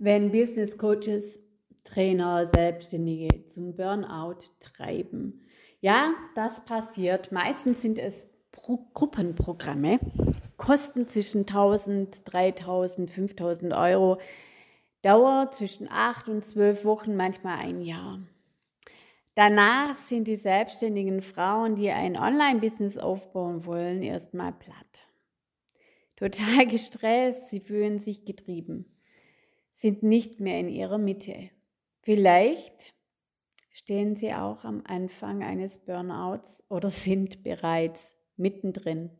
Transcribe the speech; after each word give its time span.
wenn 0.00 0.32
Business 0.32 0.78
Coaches, 0.78 1.38
Trainer, 1.84 2.46
Selbstständige 2.46 3.46
zum 3.46 3.76
Burnout 3.76 4.38
treiben. 4.58 5.42
Ja, 5.80 6.14
das 6.34 6.64
passiert. 6.64 7.32
Meistens 7.32 7.82
sind 7.82 7.98
es 7.98 8.26
Pro 8.50 8.88
Gruppenprogramme, 8.94 10.00
kosten 10.56 11.06
zwischen 11.06 11.40
1000, 11.40 12.32
3000, 12.32 13.10
5000 13.10 13.72
Euro, 13.74 14.18
Dauer 15.02 15.50
zwischen 15.52 15.88
8 15.90 16.28
und 16.28 16.44
12 16.44 16.84
Wochen, 16.84 17.16
manchmal 17.16 17.58
ein 17.58 17.80
Jahr. 17.80 18.20
Danach 19.34 19.94
sind 19.94 20.28
die 20.28 20.36
selbstständigen 20.36 21.22
Frauen, 21.22 21.76
die 21.76 21.90
ein 21.90 22.16
Online-Business 22.16 22.98
aufbauen 22.98 23.64
wollen, 23.64 24.02
erstmal 24.02 24.52
platt. 24.52 25.08
Total 26.16 26.66
gestresst, 26.68 27.48
sie 27.48 27.60
fühlen 27.60 27.98
sich 27.98 28.24
getrieben, 28.24 28.84
sind 29.72 30.02
nicht 30.02 30.40
mehr 30.40 30.58
in 30.58 30.68
ihrer 30.68 30.98
Mitte. 30.98 31.50
Vielleicht 31.98 32.94
stehen 33.70 34.16
sie 34.16 34.32
auch 34.34 34.64
am 34.64 34.82
Anfang 34.86 35.42
eines 35.42 35.78
Burnouts 35.78 36.62
oder 36.68 36.90
sind 36.90 37.42
bereits 37.42 38.16
mittendrin. 38.36 39.10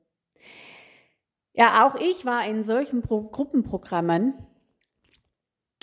Ja, 1.52 1.86
auch 1.86 1.96
ich 1.96 2.24
war 2.24 2.46
in 2.46 2.62
solchen 2.62 3.02
Pro 3.02 3.23
Gruppenprogrammen. 3.23 4.34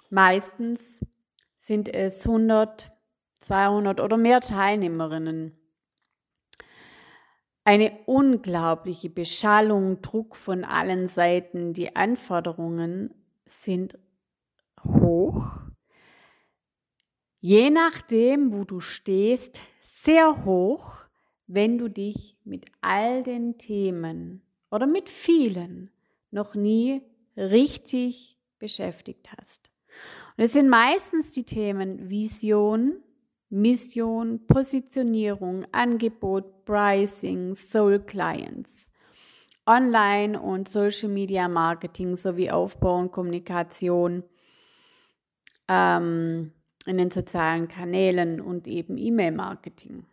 Meistens 0.10 1.06
sind 1.58 1.94
es 1.94 2.26
100, 2.26 2.90
200 3.42 4.00
oder 4.00 4.18
mehr 4.18 4.40
Teilnehmerinnen. 4.40 5.58
Eine 7.66 7.92
unglaubliche 8.06 9.10
Beschallung, 9.10 10.02
Druck 10.02 10.38
von 10.38 10.64
allen 10.64 11.10
Seiten. 11.10 11.74
Die 11.74 11.98
Anforderungen 11.98 13.14
sind 13.46 14.00
hoch. 14.88 15.60
Je 17.40 17.70
nachdem, 17.70 18.54
wo 18.54 18.64
du 18.64 18.80
stehst, 18.80 19.62
sehr 19.82 20.46
hoch, 20.46 21.06
wenn 21.48 21.78
du 21.78 21.90
dich 21.90 22.38
mit 22.44 22.66
all 22.82 23.24
den 23.24 23.58
Themen 23.58 24.42
oder 24.72 24.88
mit 24.88 25.10
vielen 25.10 25.92
noch 26.32 26.56
nie 26.56 27.02
richtig 27.38 28.38
beschäftigt 28.60 29.30
hast. 29.38 29.72
Und 30.38 30.44
es 30.44 30.54
sind 30.54 30.70
meistens 30.70 31.32
die 31.32 31.44
Themen 31.44 32.10
Vision, 32.10 32.98
Mission, 33.50 34.46
Positionierung, 34.46 35.66
Angebot, 35.72 36.66
Pricing, 36.66 37.56
Soul 37.56 38.00
Clients, 38.00 38.90
Online- 39.66 40.40
und 40.40 40.68
Social 40.68 41.10
Media 41.10 41.48
Marketing 41.48 42.16
sowie 42.16 42.52
Aufbau 42.52 43.00
und 43.00 43.12
Kommunikation 43.12 44.24
ähm, 45.68 46.52
in 46.86 46.98
den 46.98 47.12
sozialen 47.12 47.68
Kanälen 47.68 48.42
und 48.42 48.68
eben 48.68 48.98
E-Mail-Marketing. 48.98 50.06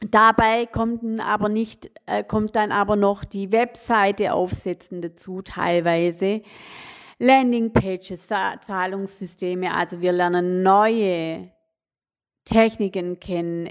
Dabei 0.00 0.66
kommt, 0.66 1.02
aber 1.20 1.48
nicht, 1.48 1.90
äh, 2.06 2.22
kommt 2.22 2.54
dann 2.54 2.70
aber 2.70 2.94
noch 2.94 3.24
die 3.24 3.50
Webseite 3.50 4.32
aufsetzen 4.32 5.00
dazu 5.00 5.42
teilweise. 5.42 6.42
Landingpages, 7.18 8.28
Zahlungssysteme, 8.28 9.74
also 9.74 10.00
wir 10.00 10.12
lernen 10.12 10.62
neue 10.62 11.50
Techniken 12.44 13.18
kennen, 13.20 13.68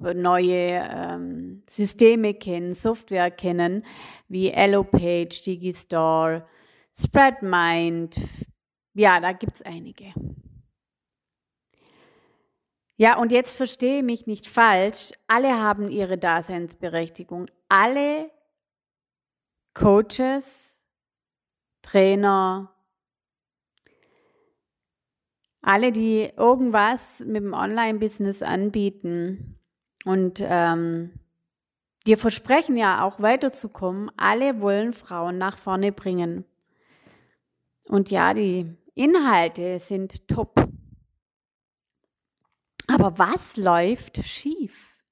neue 0.00 0.82
ähm, 0.90 1.62
Systeme 1.68 2.34
kennen, 2.34 2.72
Software 2.72 3.30
kennen, 3.30 3.84
wie 4.28 4.50
Elopage, 4.50 5.42
Digistore, 5.44 6.44
Spreadmind. 6.92 8.18
Ja, 8.98 9.20
da 9.20 9.32
gibt 9.32 9.56
es 9.56 9.62
einige. 9.62 10.14
Ja, 12.96 13.18
und 13.18 13.30
jetzt 13.30 13.54
verstehe 13.54 14.02
mich 14.02 14.26
nicht 14.26 14.46
falsch. 14.46 15.12
Alle 15.26 15.60
haben 15.60 15.90
ihre 15.90 16.16
Daseinsberechtigung. 16.16 17.50
Alle 17.68 18.30
Coaches, 19.74 20.82
Trainer, 21.82 22.74
alle, 25.60 25.92
die 25.92 26.32
irgendwas 26.34 27.20
mit 27.20 27.42
dem 27.42 27.52
Online-Business 27.52 28.42
anbieten 28.42 29.60
und 30.06 30.42
ähm, 30.42 31.20
dir 32.06 32.16
versprechen 32.16 32.76
ja 32.76 33.04
auch 33.04 33.20
weiterzukommen, 33.20 34.10
alle 34.16 34.62
wollen 34.62 34.94
Frauen 34.94 35.36
nach 35.36 35.58
vorne 35.58 35.92
bringen. 35.92 36.46
Und 37.88 38.10
ja, 38.10 38.32
die 38.32 38.74
Inhalte 38.96 39.78
sind 39.78 40.26
top. 40.26 40.54
Aber 42.88 43.18
was 43.18 43.58
läuft 43.58 44.24
schief? 44.24 45.04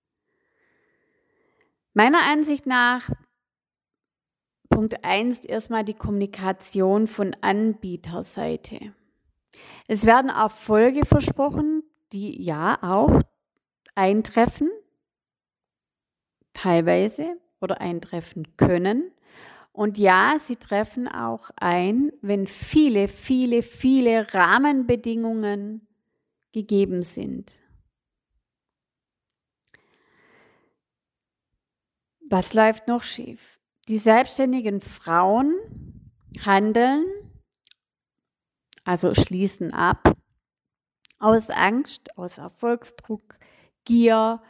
Meiner 1.93 2.23
Ansicht 2.23 2.65
nach 2.65 3.11
Punkt 4.71 5.05
1 5.05 5.45
erstmal 5.45 5.85
die 5.85 5.93
Kommunikation 5.93 7.07
von 7.07 7.37
Anbieterseite. 7.43 8.95
Es 9.87 10.07
werden 10.07 10.31
Erfolge 10.31 11.05
versprochen, 11.05 11.83
die 12.15 12.43
ja 12.43 12.79
auch 12.83 13.21
eintreffen, 13.95 14.71
teilweise 16.55 17.37
oder 17.61 17.83
eintreffen 17.83 18.57
können. 18.57 19.13
Und 19.75 19.99
ja, 19.99 20.37
sie 20.39 20.57
treffen 20.57 21.09
auch 21.09 21.51
ein, 21.57 22.13
wenn 22.23 22.47
viele, 22.47 23.09
viele, 23.09 23.63
viele 23.63 24.33
Rahmenbedingungen 24.33 25.87
gegeben 26.53 27.03
sind. 27.03 27.61
Was 32.31 32.55
läuft 32.55 32.89
noch 32.89 33.03
schief? 33.03 33.59
Die 33.89 33.99
selbstständigen 33.99 34.81
Frauen 34.81 35.53
handeln 36.41 37.05
also 38.85 39.15
schließen 39.15 39.73
ab, 39.73 40.15
aus 41.19 41.51
Angst, 41.51 42.17
aus 42.19 42.39
Erfolgsdruck, 42.39 43.39
Gier 43.85 44.43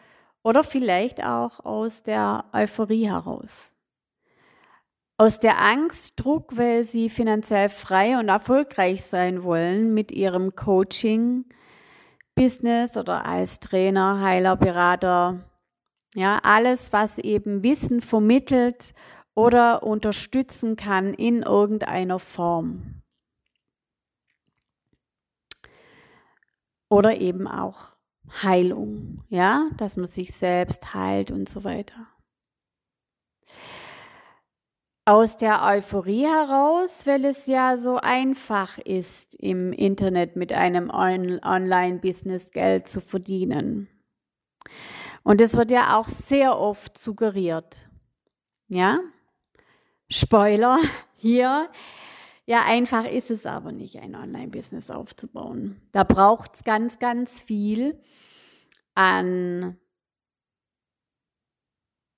oder 0.42 0.64
vielleicht 0.64 1.24
auch 1.24 1.60
aus 1.64 2.02
der 2.02 2.44
Euphorie 2.52 3.06
heraus. 3.06 3.73
Aus 5.16 5.38
der 5.38 5.60
Angst, 5.60 6.14
Druck, 6.16 6.56
weil 6.56 6.82
sie 6.82 7.08
finanziell 7.08 7.68
frei 7.68 8.18
und 8.18 8.28
erfolgreich 8.28 9.04
sein 9.04 9.44
wollen 9.44 9.94
mit 9.94 10.10
ihrem 10.10 10.56
Coaching, 10.56 11.44
Business 12.34 12.96
oder 12.96 13.24
als 13.24 13.60
Trainer, 13.60 14.20
Heiler, 14.20 14.56
Berater. 14.56 15.38
Ja, 16.16 16.40
alles, 16.42 16.92
was 16.92 17.18
eben 17.18 17.62
Wissen 17.62 18.00
vermittelt 18.00 18.92
oder 19.34 19.84
unterstützen 19.84 20.74
kann 20.74 21.14
in 21.14 21.42
irgendeiner 21.42 22.18
Form. 22.18 23.02
Oder 26.88 27.20
eben 27.20 27.46
auch 27.46 27.96
Heilung, 28.42 29.22
ja, 29.28 29.70
dass 29.76 29.96
man 29.96 30.06
sich 30.06 30.32
selbst 30.32 30.92
heilt 30.92 31.30
und 31.30 31.48
so 31.48 31.62
weiter. 31.62 32.08
Aus 35.06 35.36
der 35.36 35.62
Euphorie 35.62 36.24
heraus, 36.24 37.06
weil 37.06 37.26
es 37.26 37.46
ja 37.46 37.76
so 37.76 37.98
einfach 37.98 38.78
ist, 38.78 39.34
im 39.34 39.72
Internet 39.72 40.34
mit 40.34 40.52
einem 40.52 40.88
Online-Business 40.88 42.52
Geld 42.52 42.88
zu 42.88 43.02
verdienen. 43.02 43.88
Und 45.22 45.42
es 45.42 45.56
wird 45.56 45.70
ja 45.70 45.98
auch 45.98 46.06
sehr 46.06 46.58
oft 46.58 46.96
suggeriert. 46.96 47.88
Ja? 48.68 49.00
Spoiler 50.10 50.78
hier, 51.16 51.68
ja, 52.46 52.62
einfach 52.64 53.04
ist 53.04 53.30
es 53.30 53.46
aber 53.46 53.72
nicht, 53.72 53.98
ein 54.00 54.14
Online-Business 54.14 54.90
aufzubauen. 54.90 55.80
Da 55.92 56.04
braucht 56.04 56.54
es 56.54 56.64
ganz, 56.64 56.98
ganz 56.98 57.42
viel 57.42 57.98
an 58.94 59.78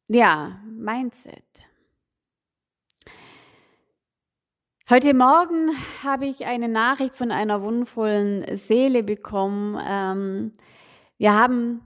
ja, 0.08 0.60
Mindset. 0.64 1.68
Heute 4.88 5.14
Morgen 5.14 5.72
habe 6.04 6.26
ich 6.26 6.46
eine 6.46 6.68
Nachricht 6.68 7.16
von 7.16 7.32
einer 7.32 7.60
wundervollen 7.60 8.44
Seele 8.56 9.02
bekommen. 9.02 9.76
Ähm, 9.84 10.52
wir 11.18 11.34
haben 11.34 11.80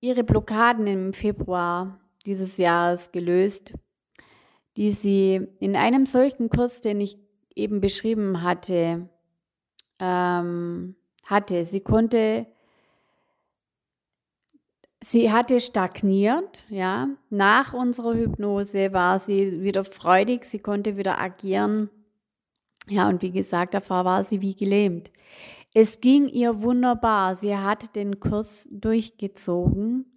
ihre 0.00 0.24
Blockaden 0.24 0.86
im 0.86 1.12
Februar 1.12 2.00
dieses 2.24 2.56
Jahres 2.56 3.12
gelöst, 3.12 3.74
die 4.78 4.92
sie 4.92 5.46
in 5.60 5.76
einem 5.76 6.06
solchen 6.06 6.48
Kurs, 6.48 6.80
den 6.80 7.02
ich 7.02 7.18
eben 7.54 7.82
beschrieben 7.82 8.42
hatte, 8.42 9.10
ähm, 10.00 10.96
hatte. 11.26 11.66
Sie 11.66 11.80
konnte, 11.80 12.46
sie 15.02 15.30
hatte 15.30 15.60
stagniert, 15.60 16.64
ja. 16.70 17.08
Nach 17.28 17.74
unserer 17.74 18.14
Hypnose 18.14 18.94
war 18.94 19.18
sie 19.18 19.60
wieder 19.60 19.84
freudig, 19.84 20.46
sie 20.46 20.60
konnte 20.60 20.96
wieder 20.96 21.20
agieren 21.20 21.90
Ja, 22.88 23.08
und 23.08 23.22
wie 23.22 23.30
gesagt, 23.30 23.74
davor 23.74 24.04
war 24.04 24.24
sie 24.24 24.40
wie 24.40 24.54
gelähmt. 24.54 25.10
Es 25.74 26.00
ging 26.00 26.28
ihr 26.28 26.62
wunderbar. 26.62 27.34
Sie 27.36 27.56
hat 27.56 27.96
den 27.96 28.20
Kurs 28.20 28.68
durchgezogen. 28.70 30.12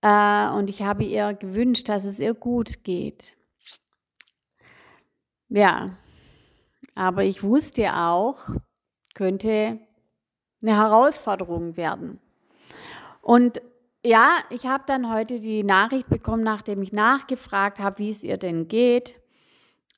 Äh, 0.00 0.50
und 0.50 0.70
ich 0.70 0.82
habe 0.82 1.04
ihr 1.04 1.34
gewünscht, 1.34 1.88
dass 1.88 2.04
es 2.04 2.20
ihr 2.20 2.34
gut 2.34 2.84
geht. 2.84 3.36
Ja, 5.48 5.96
aber 6.94 7.24
ich 7.24 7.42
wusste 7.42 7.94
auch, 7.94 8.38
könnte 9.14 9.80
eine 10.60 10.76
Herausforderung 10.76 11.76
werden. 11.76 12.20
Und 13.22 13.62
ja, 14.04 14.38
ich 14.50 14.66
habe 14.66 14.84
dann 14.86 15.12
heute 15.12 15.40
die 15.40 15.64
Nachricht 15.64 16.08
bekommen, 16.08 16.42
nachdem 16.42 16.82
ich 16.82 16.92
nachgefragt 16.92 17.78
habe, 17.78 17.98
wie 17.98 18.10
es 18.10 18.24
ihr 18.24 18.36
denn 18.36 18.68
geht. 18.68 19.20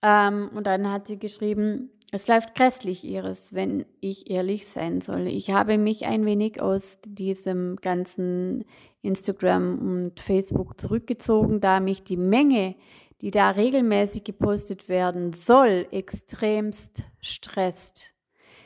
Ähm, 0.02 0.50
und 0.54 0.66
dann 0.66 0.90
hat 0.90 1.08
sie 1.08 1.18
geschrieben, 1.18 1.90
es 2.12 2.26
läuft 2.26 2.56
grässlich, 2.56 3.04
Iris, 3.04 3.54
wenn 3.54 3.86
ich 4.00 4.30
ehrlich 4.30 4.66
sein 4.66 5.00
soll. 5.00 5.28
Ich 5.28 5.52
habe 5.52 5.78
mich 5.78 6.06
ein 6.06 6.24
wenig 6.24 6.60
aus 6.60 6.98
diesem 7.04 7.76
ganzen 7.76 8.64
Instagram 9.02 9.78
und 9.78 10.20
Facebook 10.20 10.80
zurückgezogen, 10.80 11.60
da 11.60 11.78
mich 11.78 12.02
die 12.02 12.16
Menge, 12.16 12.74
die 13.20 13.30
da 13.30 13.50
regelmäßig 13.50 14.24
gepostet 14.24 14.88
werden 14.88 15.32
soll, 15.32 15.86
extremst 15.92 17.04
stresst. 17.20 18.14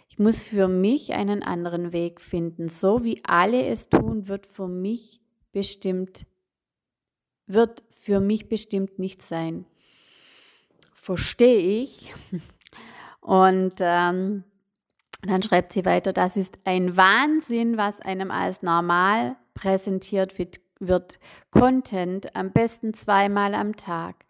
Ich 0.09 0.19
muss 0.19 0.41
für 0.41 0.69
mich 0.69 1.13
einen 1.13 1.43
anderen 1.43 1.93
Weg 1.93 2.21
finden. 2.21 2.69
So 2.69 3.05
wie 3.05 3.21
alle 3.25 3.67
es 3.67 3.89
tun, 3.89 4.29
wird 4.29 4.47
für 4.47 4.69
mich 4.69 5.21
bestimmt, 5.53 6.25
wird 7.47 7.83
für 7.91 8.21
mich 8.21 8.49
bestimmt 8.49 8.99
nicht 8.99 9.23
sein. 9.23 9.67
Verstehe 11.05 11.83
ich. 11.83 12.15
Und 13.21 13.75
ähm, 13.81 14.43
dann 15.21 15.43
schreibt 15.43 15.75
sie 15.75 15.85
weiter, 15.85 16.15
das 16.15 16.39
ist 16.39 16.59
ein 16.65 16.97
Wahnsinn, 16.97 17.77
was 17.77 18.01
einem 18.01 18.31
als 18.31 18.63
normal 18.63 19.37
präsentiert 19.53 20.39
wird, 20.39 20.61
wird. 20.81 21.19
Content 21.51 22.35
am 22.35 22.53
besten 22.53 22.95
zweimal 22.95 23.55
am 23.55 23.77
Tag. 23.77 24.24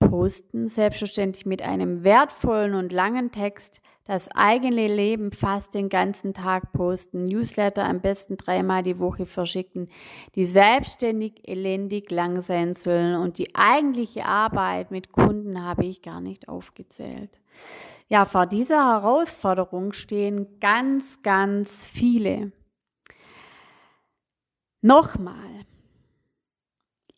Posten, 0.00 0.66
selbstverständlich 0.66 1.46
mit 1.46 1.62
einem 1.62 2.02
wertvollen 2.02 2.74
und 2.74 2.92
langen 2.92 3.30
Text, 3.30 3.80
das 4.06 4.28
eigene 4.34 4.88
Leben 4.88 5.30
fast 5.30 5.74
den 5.74 5.88
ganzen 5.88 6.34
Tag 6.34 6.72
posten, 6.72 7.26
Newsletter 7.26 7.84
am 7.84 8.00
besten 8.00 8.36
dreimal 8.36 8.82
die 8.82 8.98
Woche 8.98 9.24
verschicken, 9.24 9.88
die 10.34 10.44
selbstständig 10.44 11.46
elendig 11.48 12.10
lang 12.10 12.40
sein 12.40 12.74
sollen 12.74 13.14
und 13.14 13.38
die 13.38 13.54
eigentliche 13.54 14.24
Arbeit 14.24 14.90
mit 14.90 15.12
Kunden 15.12 15.62
habe 15.62 15.84
ich 15.84 16.02
gar 16.02 16.20
nicht 16.20 16.48
aufgezählt. 16.48 17.38
Ja, 18.08 18.24
vor 18.24 18.46
dieser 18.46 18.84
Herausforderung 18.92 19.92
stehen 19.92 20.58
ganz, 20.58 21.22
ganz 21.22 21.86
viele. 21.86 22.50
Nochmal, 24.82 25.49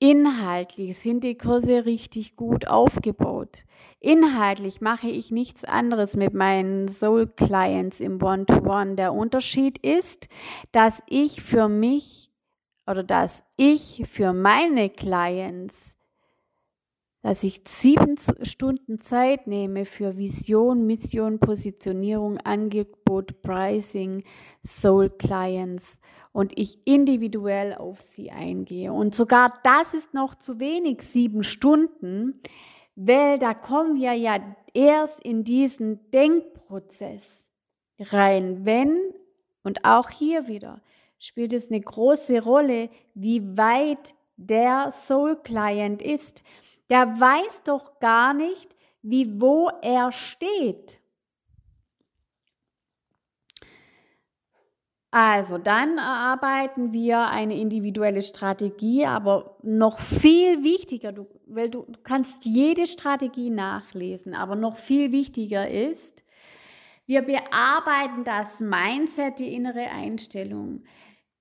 Inhaltlich 0.03 0.99
sind 0.99 1.23
die 1.23 1.39
Kurse 1.39 1.87
richtig 1.87 2.35
gut 2.35 2.67
aufgebaut. 2.67 3.67
Inhaltlich 4.01 4.81
mache 4.81 5.07
ich 5.07 5.31
nichts 5.31 5.65
anderes 5.65 6.17
mit 6.17 6.35
meinen 6.35 6.89
Soul 6.89 7.29
Clients 7.29 8.01
im 8.01 8.21
One-to-One. 8.21 8.65
-One. 8.65 8.95
Der 8.97 9.13
Unterschied 9.13 9.79
ist, 9.79 10.29
dass 10.73 11.05
ich 11.07 11.41
für 11.41 11.69
mich 11.69 12.33
oder 12.85 13.05
dass 13.05 13.45
ich 13.57 14.03
für 14.11 14.33
meine 14.33 14.91
Clients, 14.91 15.97
dass 17.23 17.45
ich 17.45 17.61
sieben 17.69 18.17
Stunden 18.43 18.99
Zeit 18.99 19.47
nehme 19.47 19.85
für 19.85 20.17
Vision, 20.17 20.85
Mission, 20.85 21.39
Positionierung, 21.39 22.39
Angebot, 22.39 23.41
Pricing, 23.43 24.25
Soul 24.67 25.11
Clients 25.11 26.01
und 26.33 26.59
ich 26.59 26.87
individuell 26.87 27.75
auf 27.75 28.01
sie 28.01 28.31
eingehe. 28.31 28.93
Und 28.93 29.15
sogar 29.15 29.61
das 29.63 29.95
ist 29.95 30.15
noch 30.15 30.35
zu 30.35 30.59
wenig, 30.59 31.03
sieben 31.03 31.43
Stunden, 31.43 32.41
weil 32.97 33.39
da 33.39 33.55
kommen 33.55 33.97
wir 33.97 34.13
ja 34.15 34.39
erst 34.75 35.21
in 35.21 35.45
diesen 35.45 36.11
Denkprozess 36.11 37.47
rein, 37.99 38.65
wenn, 38.65 38.99
und 39.63 39.85
auch 39.85 40.11
hier 40.11 40.49
wieder, 40.49 40.81
spielt 41.19 41.53
es 41.53 41.71
eine 41.71 41.81
große 41.81 42.43
Rolle, 42.43 42.91
wie 43.15 43.57
weit 43.57 44.15
der 44.37 44.91
Soul 44.91 45.37
Client 45.37 46.03
ist. 46.03 46.43
Der 46.91 47.21
weiß 47.21 47.63
doch 47.65 48.01
gar 48.01 48.35
nicht, 48.35 48.75
wie 49.03 49.41
wo 49.41 49.71
er 49.83 50.11
steht. 50.13 51.02
Also 55.15 55.59
dann 55.59 55.99
erarbeiten 55.99 56.95
wir 56.95 57.29
eine 57.29 57.61
individuelle 57.61 58.23
Strategie, 58.23 59.05
aber 59.05 59.59
noch 59.63 59.99
viel 59.99 60.65
wichtiger, 60.65 61.13
du, 61.13 61.27
weil 61.47 61.69
du, 61.69 61.85
du 61.87 62.01
kannst 62.03 62.47
jede 62.47 62.87
Strategie 62.87 63.51
nachlesen, 63.51 64.35
aber 64.35 64.57
noch 64.57 64.79
viel 64.79 65.13
wichtiger 65.13 65.69
ist, 65.69 66.25
wir 67.05 67.21
bearbeiten 67.21 68.25
das 68.25 68.61
Mindset, 68.61 69.39
die 69.39 69.53
innere 69.53 69.91
Einstellung. 69.91 70.83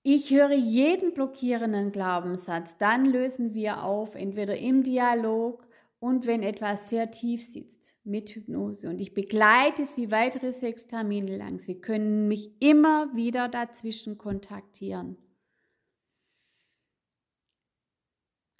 Ich 0.04 0.32
höre 0.32 0.52
jeden 0.52 1.14
blockierenden 1.14 1.94
Glaubenssatz, 1.94 2.78
dann 2.78 3.06
lösen 3.06 3.54
wir 3.54 3.84
auf, 3.84 4.16
entweder 4.16 4.58
im 4.58 4.84
Dialog 4.84 5.66
und 6.02 6.26
wenn 6.26 6.42
etwas 6.42 6.90
sehr 6.90 7.12
tief 7.12 7.44
sitzt 7.44 7.96
mit 8.04 8.32
Hypnose. 8.32 8.90
Und 8.90 9.00
ich 9.00 9.14
begleite 9.14 9.86
Sie 9.86 10.10
weitere 10.10 10.52
sechs 10.52 10.88
Termine 10.88 11.38
lang. 11.38 11.60
Sie 11.60 11.80
können 11.80 12.28
mich 12.28 12.60
immer 12.60 13.16
wieder 13.16 13.48
dazwischen 13.48 14.18
kontaktieren. 14.18 15.16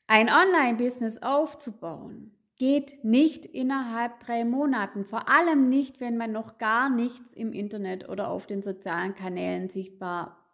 Ein 0.06 0.30
Online-Business 0.30 1.18
aufzubauen 1.24 2.38
geht 2.58 3.04
nicht 3.04 3.48
innerhalb 3.48 4.20
drei 4.20 4.46
Monaten, 4.46 5.04
vor 5.04 5.28
allem 5.28 5.68
nicht, 5.68 6.00
wenn 6.00 6.18
man 6.18 6.32
noch 6.32 6.60
gar 6.60 6.92
nichts 6.92 7.34
im 7.34 7.54
Internet 7.54 8.08
oder 8.08 8.30
auf 8.30 8.46
den 8.46 8.62
sozialen 8.62 9.16
Kanälen 9.16 9.68
sichtbar 9.68 10.46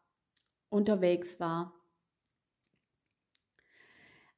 unterwegs 0.70 1.42
war. 1.42 1.74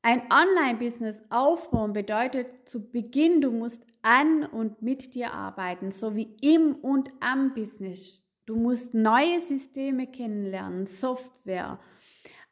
Ein 0.01 0.21
Online-Business 0.31 1.21
aufbauen 1.29 1.91
bedeutet 1.91 2.69
zu 2.69 2.89
Beginn, 2.89 3.41
du 3.41 3.51
musst 3.51 3.85
an 4.01 4.45
und 4.45 4.81
mit 4.81 5.13
dir 5.13 5.33
arbeiten, 5.33 5.91
sowie 5.91 6.37
im 6.41 6.75
und 6.75 7.11
am 7.19 7.53
Business. 7.53 8.25
Du 8.45 8.55
musst 8.55 8.93
neue 8.93 9.41
Systeme 9.41 10.07
kennenlernen, 10.07 10.87
Software. 10.87 11.79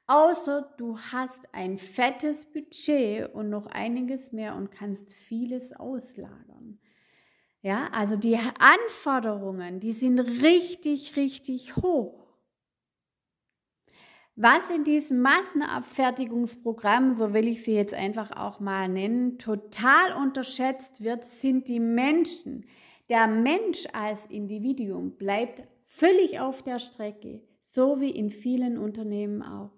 Außer 0.07 0.73
du 0.77 0.97
hast 0.97 1.53
ein 1.53 1.77
fettes 1.77 2.45
Budget 2.45 3.33
und 3.33 3.49
noch 3.49 3.67
einiges 3.67 4.33
mehr 4.33 4.55
und 4.55 4.69
kannst 4.69 5.13
vieles 5.13 5.71
auslagern. 5.71 6.79
Ja, 7.61 7.87
also 7.91 8.17
die 8.17 8.37
Anforderungen, 8.59 9.79
die 9.79 9.93
sind 9.93 10.19
richtig, 10.19 11.15
richtig 11.15 11.77
hoch. 11.77 12.26
Was 14.39 14.69
in 14.69 14.83
diesem 14.83 15.23
Massenabfertigungsprogramm, 15.23 17.15
so 17.15 17.33
will 17.33 17.47
ich 17.47 17.63
sie 17.63 17.73
jetzt 17.73 17.95
einfach 17.95 18.29
auch 18.37 18.59
mal 18.59 18.87
nennen, 18.87 19.39
total 19.39 20.13
unterschätzt 20.13 21.03
wird, 21.03 21.25
sind 21.25 21.67
die 21.67 21.79
Menschen. 21.79 22.67
Der 23.09 23.25
Mensch 23.27 23.87
als 23.93 24.27
Individuum 24.27 25.17
bleibt 25.17 25.63
völlig 25.81 26.39
auf 26.39 26.61
der 26.61 26.77
Strecke, 26.77 27.41
so 27.61 27.99
wie 27.99 28.11
in 28.11 28.29
vielen 28.29 28.77
Unternehmen 28.77 29.41
auch. 29.41 29.71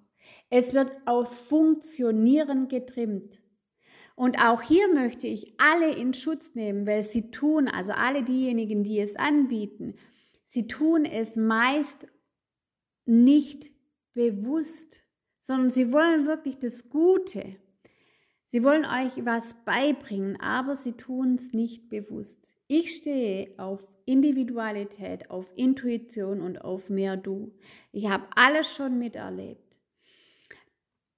Es 0.49 0.73
wird 0.73 0.91
auf 1.05 1.33
Funktionieren 1.47 2.67
getrimmt. 2.67 3.41
Und 4.17 4.39
auch 4.39 4.61
hier 4.61 4.93
möchte 4.93 5.27
ich 5.27 5.53
alle 5.57 5.95
in 5.95 6.13
Schutz 6.13 6.53
nehmen, 6.53 6.85
weil 6.85 7.03
sie 7.03 7.31
tun, 7.31 7.69
also 7.69 7.93
alle 7.93 8.23
diejenigen, 8.23 8.83
die 8.83 8.99
es 8.99 9.15
anbieten, 9.15 9.95
sie 10.47 10.67
tun 10.67 11.05
es 11.05 11.37
meist 11.37 12.07
nicht 13.05 13.78
bewusst, 14.19 15.05
sondern 15.39 15.71
sie 15.71 15.93
wollen 15.93 16.27
wirklich 16.27 16.59
das 16.59 16.89
Gute. 16.89 17.55
Sie 18.45 18.63
wollen 18.63 18.83
euch 18.83 19.25
was 19.25 19.55
beibringen, 19.63 20.37
aber 20.41 20.75
sie 20.75 20.91
tun 20.91 21.35
es 21.35 21.53
nicht 21.53 21.87
bewusst. 21.87 22.53
Ich 22.67 22.95
stehe 22.95 23.57
auf 23.57 23.81
Individualität, 24.05 25.29
auf 25.29 25.53
Intuition 25.55 26.41
und 26.41 26.59
auf 26.61 26.89
mehr 26.89 27.15
Du. 27.15 27.53
Ich 27.93 28.09
habe 28.09 28.27
alles 28.35 28.73
schon 28.75 28.99
miterlebt. 28.99 29.79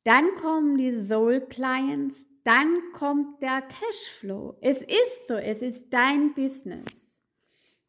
Dann 0.03 0.35
kommen 0.35 0.77
die 0.77 1.03
Soul 1.03 1.41
Clients, 1.41 2.23
dann 2.43 2.77
kommt 2.93 3.41
der 3.41 3.63
Cashflow. 3.63 4.57
Es 4.61 4.83
ist 4.83 5.27
so, 5.27 5.35
es 5.35 5.63
ist 5.63 5.91
dein 5.91 6.35
Business. 6.35 7.19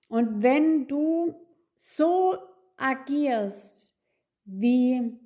Und 0.09 0.42
wenn 0.42 0.88
du 0.88 1.35
so 1.76 2.38
agierst, 2.78 3.92
wie 4.45 5.19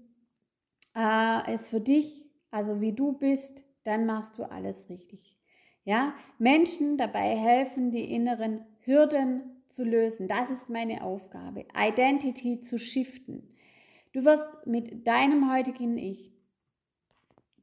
äh, 0.95 1.53
es 1.53 1.69
für 1.69 1.81
dich, 1.81 2.27
also 2.51 2.81
wie 2.81 2.93
du 2.93 3.13
bist, 3.13 3.65
dann 3.85 4.07
machst 4.07 4.39
du 4.39 4.45
alles 4.45 4.89
richtig. 4.89 5.37
Ja, 5.85 6.15
Menschen 6.39 6.97
dabei 6.97 7.37
helfen, 7.37 7.91
die 7.91 8.13
inneren 8.13 8.65
Hürden 8.81 9.63
zu 9.69 9.85
lösen. 9.85 10.27
Das 10.27 10.51
ist 10.51 10.69
meine 10.69 11.03
Aufgabe. 11.03 11.67
Identity 11.77 12.61
zu 12.61 12.79
shiften. 12.79 13.55
Du 14.13 14.25
wirst 14.25 14.67
mit 14.67 15.07
deinem 15.07 15.53
heutigen 15.53 15.97
Ich 15.97 16.37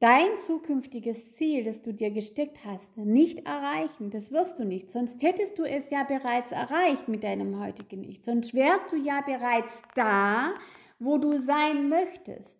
dein 0.04 0.38
zukünftiges 0.38 1.32
Ziel, 1.32 1.62
das 1.62 1.80
du 1.80 1.94
dir 1.94 2.10
gesteckt 2.10 2.66
hast, 2.66 2.98
nicht 2.98 3.46
erreichen. 3.46 4.10
Das 4.10 4.32
wirst 4.32 4.58
du 4.58 4.64
nicht. 4.66 4.92
Sonst 4.92 5.22
hättest 5.22 5.58
du 5.58 5.64
es 5.64 5.88
ja 5.88 6.04
bereits 6.04 6.52
erreicht 6.52 7.08
mit 7.08 7.24
deinem 7.24 7.58
heutigen 7.58 8.04
Ich. 8.04 8.22
Sonst 8.22 8.52
wärst 8.52 8.92
du 8.92 8.96
ja 8.96 9.22
bereits 9.22 9.80
da, 9.94 10.52
wo 10.98 11.18
du 11.18 11.38
sein 11.38 11.88
möchtest. 11.88 12.58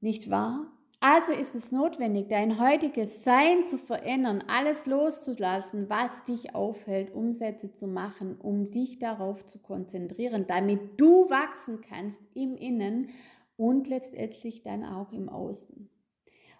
Nicht 0.00 0.30
wahr? 0.30 0.66
Also 1.02 1.32
ist 1.32 1.54
es 1.54 1.72
notwendig, 1.72 2.28
dein 2.28 2.60
heutiges 2.60 3.24
Sein 3.24 3.66
zu 3.66 3.78
verändern, 3.78 4.44
alles 4.48 4.84
loszulassen, 4.84 5.88
was 5.88 6.10
dich 6.24 6.54
aufhält, 6.54 7.14
Umsätze 7.14 7.74
zu 7.74 7.86
machen, 7.86 8.36
um 8.36 8.70
dich 8.70 8.98
darauf 8.98 9.46
zu 9.46 9.58
konzentrieren, 9.58 10.46
damit 10.46 11.00
du 11.00 11.30
wachsen 11.30 11.80
kannst 11.80 12.20
im 12.34 12.54
Innen 12.54 13.08
und 13.56 13.88
letztendlich 13.88 14.62
dann 14.62 14.84
auch 14.84 15.12
im 15.12 15.30
Außen. 15.30 15.88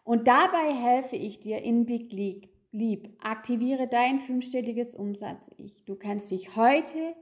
Und 0.04 0.26
dabei 0.26 0.72
helfe 0.72 1.16
ich 1.16 1.40
dir 1.40 1.62
in 1.62 1.84
Big 1.84 2.10
League. 2.10 2.48
Lieb, 2.72 3.16
aktiviere 3.20 3.88
dein 3.88 4.20
fünfstelliges 4.20 4.94
Umsatz-Ich. 4.94 5.84
Du 5.86 5.96
kannst 5.96 6.30
dich 6.30 6.54
heute 6.54 7.16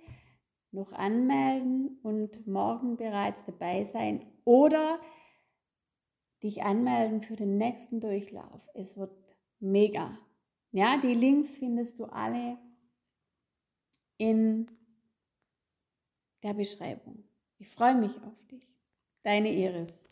noch 0.79 0.93
anmelden 0.93 1.99
und 2.03 2.47
morgen 2.47 2.97
bereits 2.97 3.43
dabei 3.45 3.85
sein 3.85 4.25
oder 4.45 5.01
dich 6.43 6.63
anmelden 6.63 7.21
für 7.21 7.37
den 7.37 7.59
nächsten 7.59 8.01
Durchlauf. 8.01 8.63
Es 8.75 8.97
wird 8.97 9.37
mega. 9.59 10.17
Ja, 10.71 10.97
die 10.99 11.15
Links 11.15 11.57
findest 11.57 11.99
du 11.99 12.05
alle 12.05 12.59
in 14.19 14.71
der 16.43 16.55
Beschreibung. 16.55 17.25
Ich 17.59 17.69
freue 17.69 17.97
mich 17.97 18.23
auf 18.23 18.47
dich. 18.47 18.67
Deine 19.23 19.53
Iris. 19.53 20.08